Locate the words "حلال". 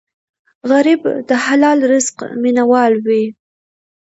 1.45-1.79